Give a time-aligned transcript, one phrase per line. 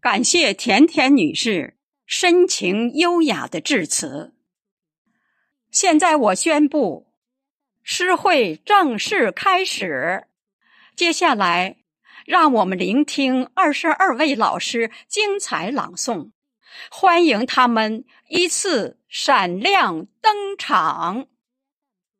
[0.00, 4.34] 感谢甜甜女士深情优雅的致辞。
[5.70, 7.12] 现在我宣布
[7.82, 10.26] 诗会正式开始。
[10.96, 11.76] 接下来
[12.24, 16.30] 让我们聆听二十二位老师精彩朗诵。
[16.90, 21.26] 欢迎他们依次闪亮登场。